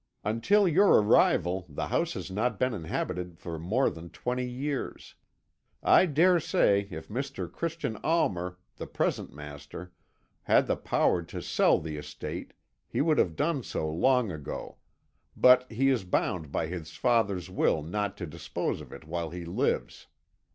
Until 0.23 0.67
your 0.67 0.99
arrival 0.99 1.67
the 1.69 1.89
house 1.89 2.13
has 2.15 2.31
not 2.31 2.57
been 2.57 2.73
inhabited 2.73 3.37
for 3.37 3.59
more 3.59 3.87
than 3.91 4.09
twenty 4.09 4.49
years. 4.49 5.13
I 5.83 6.07
dare 6.07 6.39
say 6.39 6.87
if 6.89 7.07
Mr. 7.07 7.51
Christian 7.51 7.97
Almer, 7.97 8.57
the 8.77 8.87
present 8.87 9.31
master, 9.31 9.93
had 10.41 10.65
the 10.65 10.75
power 10.75 11.21
to 11.25 11.39
sell 11.39 11.79
the 11.79 11.97
estate, 11.97 12.53
he 12.87 12.99
would 12.99 13.19
have 13.19 13.35
done 13.35 13.61
so 13.61 13.91
long 13.91 14.31
ago, 14.31 14.77
but 15.37 15.71
he 15.71 15.89
is 15.89 16.03
bound 16.03 16.51
by 16.51 16.65
his 16.65 16.95
father's 16.95 17.51
will 17.51 17.83
not 17.83 18.17
to 18.17 18.25
dispose 18.25 18.81
of 18.81 18.91
it 18.91 19.05
while 19.05 19.29
he 19.29 19.45
lives. 19.45 20.07